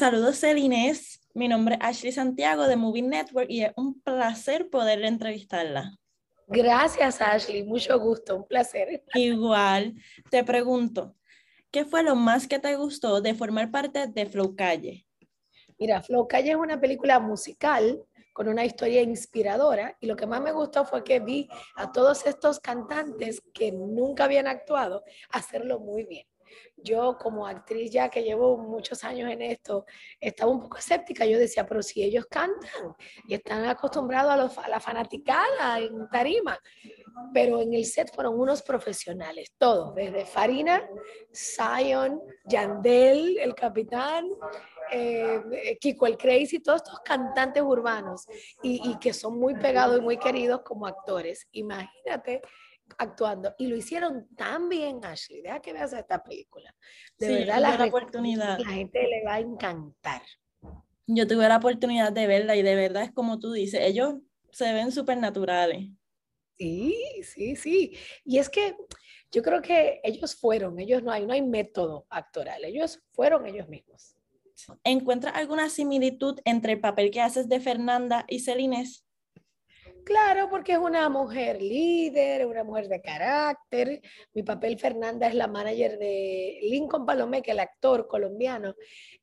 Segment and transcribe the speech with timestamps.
[0.00, 1.20] saludos, Celinés.
[1.34, 5.94] Mi nombre es Ashley Santiago de Movie Network y es un placer poder entrevistarla.
[6.48, 7.64] Gracias, Ashley.
[7.64, 9.04] Mucho gusto, un placer.
[9.12, 9.94] Igual,
[10.30, 11.16] te pregunto,
[11.70, 15.06] ¿qué fue lo más que te gustó de formar parte de Flow Calle?
[15.78, 20.40] Mira, Flow Calle es una película musical con una historia inspiradora y lo que más
[20.40, 21.46] me gustó fue que vi
[21.76, 26.29] a todos estos cantantes que nunca habían actuado hacerlo muy bien
[26.76, 29.84] yo como actriz ya que llevo muchos años en esto,
[30.20, 31.26] estaba un poco escéptica.
[31.26, 32.94] Yo decía, pero si ellos cantan
[33.26, 36.58] y están acostumbrados a, la fanaticada en tarima,
[37.32, 40.88] pero en el set fueron unos profesionales, todos, desde Farina,
[41.34, 44.28] Zion, Yandel, el capitán,
[44.92, 48.26] eh, Kiko el Crazy, todos estos cantantes urbanos
[48.62, 51.46] y que son muy pegados y muy queridos como actores.
[51.52, 52.40] Imagínate
[52.98, 55.42] actuando y lo hicieron tan bien, Ashley.
[55.42, 56.74] Deja que veas esta película.
[57.18, 58.58] De verdad, la, oportunidad.
[58.58, 60.22] la gente le va a encantar.
[61.06, 64.14] Yo tuve la oportunidad de verla y de verdad es como tú dices, ellos
[64.52, 65.88] se ven súper naturales.
[66.56, 67.96] Sí, sí, sí.
[68.24, 68.76] Y es que
[69.32, 73.68] yo creo que ellos fueron, ellos no hay, no hay método actoral, ellos fueron ellos
[73.68, 74.16] mismos.
[74.84, 79.04] ¿Encuentras alguna similitud entre el papel que haces de Fernanda y Celines?
[80.04, 84.00] Claro, porque es una mujer líder, una mujer de carácter.
[84.32, 88.74] Mi papel, Fernanda, es la manager de Lincoln Palomé, que el actor colombiano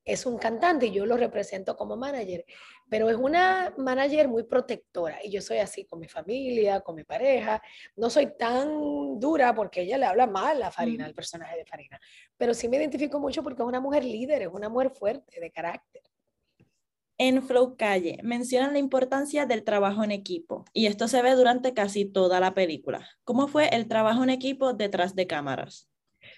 [0.04, 2.46] es un cantante y yo lo represento como manager.
[2.90, 7.04] Pero es una manager muy protectora y yo soy así con mi familia, con mi
[7.04, 7.62] pareja.
[7.96, 12.00] No soy tan dura porque ella le habla mal a Farina, al personaje de Farina.
[12.38, 15.52] Pero sí me identifico mucho porque es una mujer líder, es una mujer fuerte, de
[15.52, 16.02] carácter.
[17.20, 21.74] En Flow Calle mencionan la importancia del trabajo en equipo y esto se ve durante
[21.74, 23.10] casi toda la película.
[23.24, 25.90] ¿Cómo fue el trabajo en equipo detrás de cámaras?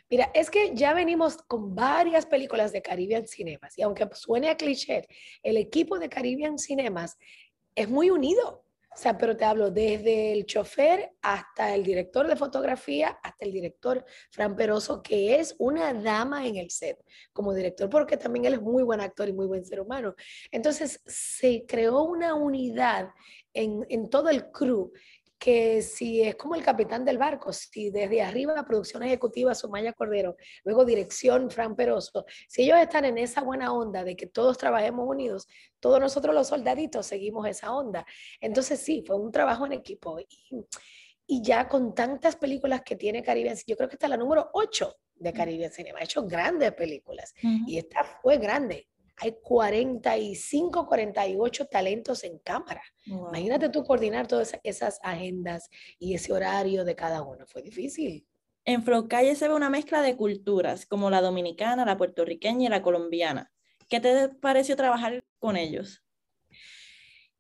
[0.09, 4.55] Mira, es que ya venimos con varias películas de Caribbean Cinemas y aunque suene a
[4.55, 5.05] cliché,
[5.43, 7.17] el equipo de Caribbean Cinemas
[7.75, 8.63] es muy unido.
[8.99, 14.03] Sea, pero te hablo desde el chofer hasta el director de fotografía, hasta el director
[14.29, 17.01] Fran Peroso, que es una dama en el set
[17.31, 20.15] como director, porque también él es muy buen actor y muy buen ser humano.
[20.51, 23.11] Entonces, se creó una unidad
[23.53, 24.91] en, en todo el crew
[25.39, 30.35] que si es como el capitán del barco, si desde arriba producción ejecutiva Sumaya Cordero,
[30.65, 35.07] luego dirección Fran Peroso, si ellos están en esa buena onda de que todos trabajemos
[35.07, 35.47] unidos,
[35.79, 38.05] todos nosotros los soldaditos seguimos esa onda.
[38.41, 40.19] Entonces sí, fue un trabajo en equipo.
[40.19, 40.27] Y,
[41.25, 44.93] y ya con tantas películas que tiene Caribe, yo creo que está la número 8
[45.15, 47.33] de Caribe Cinema, ha hecho grandes películas
[47.67, 48.87] y esta fue grande
[49.21, 52.81] hay 45, 48 talentos en cámara.
[53.05, 57.45] Imagínate tú coordinar todas esas agendas y ese horario de cada uno.
[57.45, 58.25] Fue difícil.
[58.65, 62.69] En Flow Calle se ve una mezcla de culturas, como la dominicana, la puertorriqueña y
[62.69, 63.51] la colombiana.
[63.89, 66.03] ¿Qué te pareció trabajar con ellos?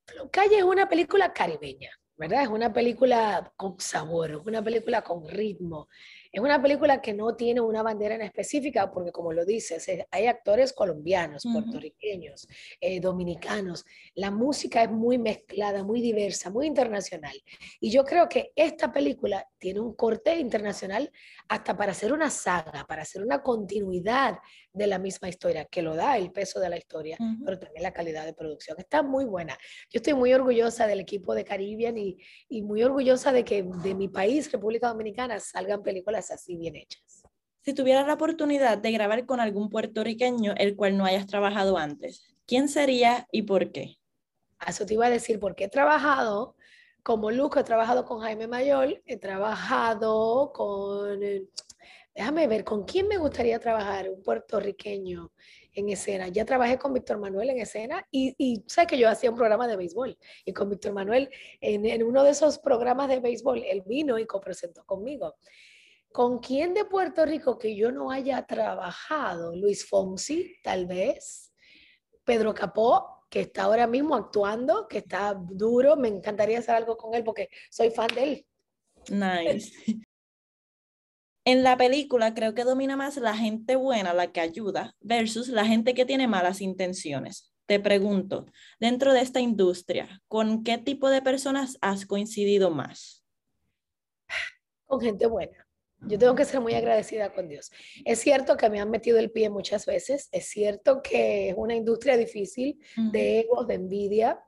[0.05, 2.43] Flow Calle es una película caribeña, ¿verdad?
[2.43, 5.87] Es una película con sabor, es una película con ritmo,
[6.31, 10.27] es una película que no tiene una bandera en específica, porque como lo dices, hay
[10.27, 12.47] actores colombianos, puertorriqueños,
[12.79, 13.83] eh, dominicanos.
[14.13, 17.35] La música es muy mezclada, muy diversa, muy internacional.
[17.79, 21.11] Y yo creo que esta película tiene un corte internacional
[21.47, 24.37] hasta para hacer una saga, para hacer una continuidad
[24.71, 27.91] de la misma historia, que lo da el peso de la historia, pero también la
[27.91, 28.77] calidad de producción.
[28.79, 29.57] Está muy buena.
[29.89, 33.95] Yo estoy muy orgullosa del equipo de Caribbean y, y muy orgullosa de que de
[33.95, 37.23] mi país, República Dominicana, salgan películas así bien hechas.
[37.61, 42.35] Si tuvieras la oportunidad de grabar con algún puertorriqueño el cual no hayas trabajado antes,
[42.45, 43.97] ¿quién sería y por qué?
[44.67, 46.55] eso te iba a decir, porque he trabajado
[47.03, 51.19] como Luco, he trabajado con Jaime Mayor, he trabajado con,
[52.13, 54.09] déjame ver, ¿con quién me gustaría trabajar?
[54.09, 55.31] Un puertorriqueño
[55.73, 56.27] en escena.
[56.27, 59.67] Ya trabajé con Víctor Manuel en escena y, y sabes que yo hacía un programa
[59.67, 61.29] de béisbol y con Víctor Manuel
[61.61, 65.35] en, en uno de esos programas de béisbol, él vino y copresentó conmigo.
[66.11, 69.55] ¿Con quién de Puerto Rico que yo no haya trabajado?
[69.55, 71.53] Luis Fonsi, tal vez.
[72.23, 75.95] Pedro Capó, que está ahora mismo actuando, que está duro.
[75.95, 78.45] Me encantaría hacer algo con él porque soy fan de él.
[79.09, 79.71] Nice.
[81.45, 85.65] En la película creo que domina más la gente buena, la que ayuda, versus la
[85.65, 87.51] gente que tiene malas intenciones.
[87.65, 88.45] Te pregunto,
[88.79, 93.25] dentro de esta industria, ¿con qué tipo de personas has coincidido más?
[94.85, 95.68] Con gente buena.
[96.01, 97.71] Yo tengo que ser muy agradecida con Dios.
[98.05, 101.75] Es cierto que me han metido el pie muchas veces, es cierto que es una
[101.75, 102.79] industria difícil
[103.11, 104.39] de egos, de envidia,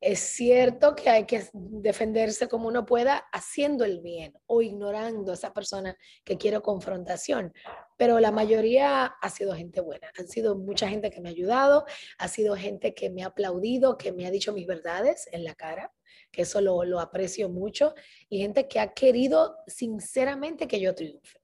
[0.00, 5.34] Es cierto que hay que defenderse como uno pueda haciendo el bien o ignorando a
[5.34, 7.54] esa persona que quiere confrontación,
[7.96, 10.10] pero la mayoría ha sido gente buena.
[10.18, 11.86] Han sido mucha gente que me ha ayudado,
[12.18, 15.54] ha sido gente que me ha aplaudido, que me ha dicho mis verdades en la
[15.54, 15.92] cara,
[16.36, 17.94] que eso lo, lo aprecio mucho,
[18.28, 21.40] y gente que ha querido sinceramente que yo triunfe.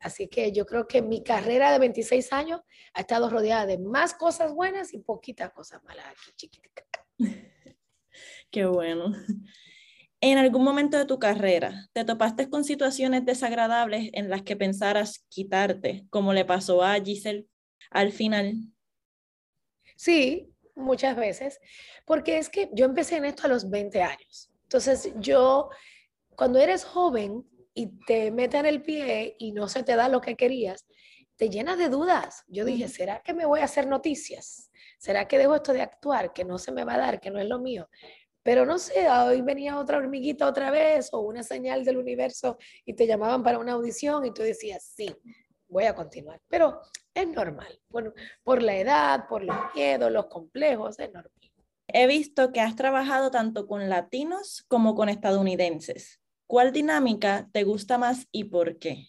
[0.00, 2.62] Así que yo creo que mi carrera de 26 años
[2.94, 6.84] ha estado rodeada de más cosas buenas y poquitas cosas malas aquí, chiquitica.
[8.50, 9.12] Qué bueno.
[10.22, 15.26] ¿En algún momento de tu carrera te topaste con situaciones desagradables en las que pensaras
[15.28, 17.46] quitarte, como le pasó a Giselle
[17.90, 18.54] al final?
[19.96, 21.60] Sí, muchas veces,
[22.04, 24.50] porque es que yo empecé en esto a los 20 años.
[24.62, 25.70] Entonces yo,
[26.36, 27.44] cuando eres joven
[27.74, 30.86] y te meten el pie y no se te da lo que querías,
[31.36, 32.44] te llenas de dudas.
[32.48, 34.70] Yo dije, ¿será que me voy a hacer noticias?
[34.98, 37.40] ¿Será que dejo esto de actuar, que no se me va a dar, que no
[37.40, 37.88] es lo mío?
[38.42, 42.94] Pero no sé, hoy venía otra hormiguita otra vez o una señal del universo y
[42.94, 45.08] te llamaban para una audición y tú decías, sí,
[45.74, 46.40] voy a continuar.
[46.48, 46.80] Pero
[47.12, 48.12] es normal, bueno,
[48.44, 51.32] por la edad, por los miedos, los complejos, es normal.
[51.88, 56.20] He visto que has trabajado tanto con latinos como con estadounidenses.
[56.46, 59.08] ¿Cuál dinámica te gusta más y por qué?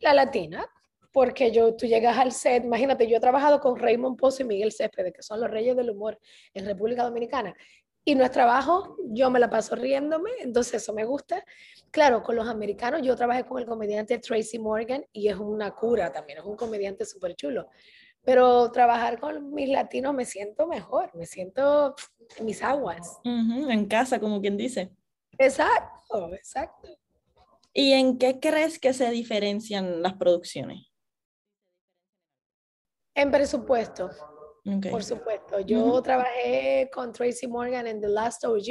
[0.00, 0.66] La latina,
[1.12, 4.72] porque yo, tú llegas al set, imagínate, yo he trabajado con Raymond Pozo y Miguel
[4.72, 6.18] Céspedes, que son los reyes del humor
[6.54, 7.54] en República Dominicana,
[8.08, 11.44] y no es trabajo, yo me la paso riéndome, entonces eso me gusta.
[11.90, 16.10] Claro, con los americanos yo trabajé con el comediante Tracy Morgan y es una cura
[16.10, 17.68] también, es un comediante súper chulo.
[18.22, 21.94] Pero trabajar con mis latinos me siento mejor, me siento
[22.38, 23.20] en mis aguas.
[23.24, 24.90] en casa, como quien dice.
[25.36, 26.88] Exacto, exacto.
[27.74, 30.86] ¿Y en qué crees que se diferencian las producciones?
[33.14, 34.08] En presupuesto.
[34.90, 35.60] Por supuesto.
[35.60, 38.66] Yo trabajé con Tracy Morgan en The Last OG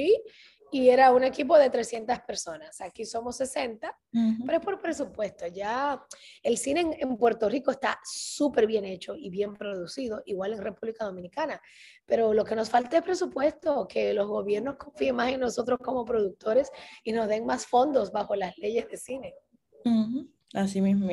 [0.72, 2.82] y era un equipo de 300 personas.
[2.82, 3.96] Aquí somos 60,
[4.46, 5.48] pero es por presupuesto.
[5.48, 6.02] Ya
[6.44, 11.06] el cine en, Puerto Rico está súper bien hecho y bien producido, igual en República
[11.06, 11.62] Dominicana.
[12.06, 16.04] Pero lo que nos falta es presupuesto, que los gobiernos confíen más en nosotros como
[16.04, 16.70] productores
[17.04, 19.34] y nos den más fondos bajo las leyes de cine.
[20.54, 21.08] Así mismo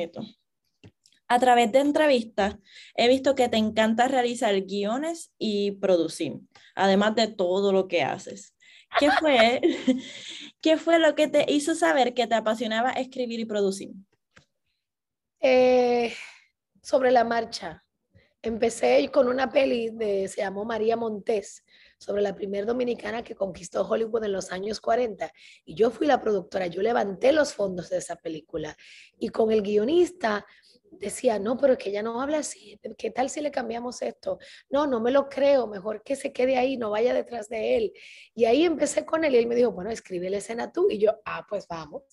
[1.27, 2.55] a través de entrevistas
[2.95, 6.39] he visto que te encanta realizar guiones y producir,
[6.75, 8.55] además de todo lo que haces.
[8.99, 9.61] ¿Qué fue,
[10.61, 13.91] ¿qué fue lo que te hizo saber que te apasionaba escribir y producir?
[15.39, 16.13] Eh,
[16.81, 17.83] sobre la marcha.
[18.41, 21.63] Empecé con una peli de, se llamó María Montés,
[21.97, 25.31] sobre la primera dominicana que conquistó Hollywood en los años 40.
[25.65, 28.75] Y yo fui la productora, yo levanté los fondos de esa película.
[29.19, 30.45] Y con el guionista
[30.99, 34.39] decía, no, pero es que ella no habla así, ¿qué tal si le cambiamos esto?
[34.69, 37.93] No, no me lo creo, mejor que se quede ahí, no vaya detrás de él.
[38.33, 40.87] Y ahí empecé con él y él me dijo, bueno, escribe la escena tú.
[40.89, 42.03] Y yo, ah, pues vamos.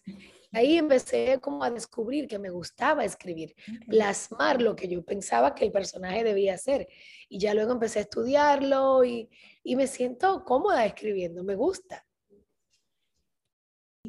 [0.52, 3.54] Ahí empecé como a descubrir que me gustaba escribir,
[3.88, 6.88] plasmar lo que yo pensaba que el personaje debía hacer.
[7.28, 9.31] Y ya luego empecé a estudiarlo y,
[9.64, 12.06] y me siento cómoda escribiendo, me gusta.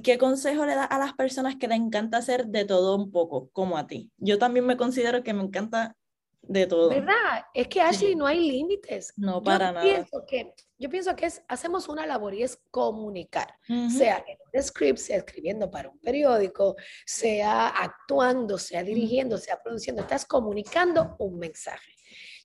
[0.02, 3.50] ¿Qué consejo le das a las personas que le encanta hacer de todo un poco,
[3.52, 4.12] como a ti?
[4.18, 5.96] Yo también me considero que me encanta
[6.44, 6.90] de todo.
[6.90, 7.46] ¿Verdad?
[7.54, 9.14] Es que Ashley no hay límites.
[9.18, 9.86] No, para yo nada.
[9.86, 14.64] Pienso que, yo pienso que es, hacemos una labor y es comunicar, sea en un
[14.64, 16.76] script, sea escribiendo para un periódico,
[17.06, 21.94] sea actuando, sea dirigiendo, sea produciendo, estás comunicando un mensaje.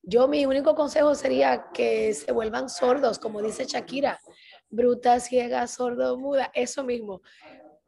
[0.02, 4.18] Yo mi único consejo sería que se vuelvan sordos, como dice Shakira
[4.70, 7.22] bruta, ciega, sordo, muda, eso mismo.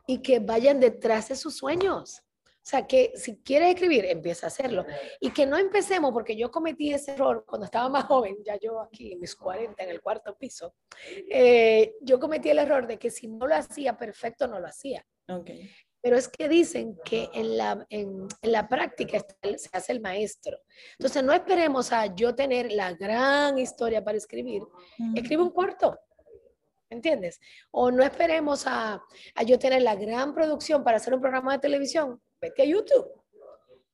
[0.06, 2.22] Y que vayan detrás de sus sueños.
[2.70, 4.86] O sea, que si quieres escribir, empieza a hacerlo.
[5.18, 8.80] Y que no empecemos, porque yo cometí ese error cuando estaba más joven, ya yo
[8.80, 10.76] aquí en mis 40, en el cuarto piso,
[11.28, 15.04] eh, yo cometí el error de que si no lo hacía perfecto, no lo hacía.
[15.28, 15.68] Okay.
[16.00, 20.56] Pero es que dicen que en la, en, la práctica se hace el maestro.
[20.92, 24.62] Entonces, no esperemos a yo tener la gran historia para escribir.
[25.16, 25.98] Escribe un cuarto
[26.88, 27.40] ¿entiendes?
[27.70, 29.00] O no esperemos a,
[29.34, 33.06] a, yo tener la gran producción para hacer un programa de televisión, vete a YouTube.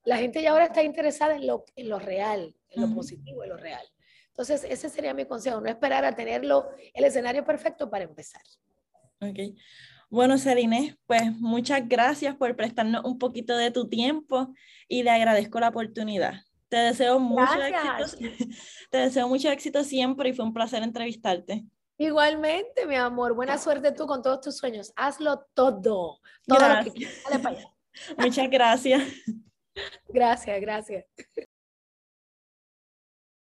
[0.04, 3.50] La gente ya ahora está interesada en lo, en lo real, en lo positivo, en
[3.50, 3.84] lo real.
[4.28, 8.42] Entonces, ese sería mi consejo, no esperar a tenerlo, el escenario perfecto para empezar.
[9.20, 9.56] Ok.
[10.08, 14.54] Bueno, Celine, pues muchas gracias por prestarnos un poquito de tu tiempo
[14.88, 16.34] y le agradezco la oportunidad.
[16.68, 18.18] Te deseo mucho éxito.
[18.90, 21.64] Te deseo mucho éxito siempre y fue un placer entrevistarte.
[21.98, 23.34] Igualmente, mi amor.
[23.34, 24.92] Buena suerte tú con todos tus sueños.
[24.96, 26.20] Hazlo todo.
[26.46, 27.66] Todo lo que quieras.
[28.18, 29.02] Muchas gracias.
[30.08, 31.04] Gracias, gracias.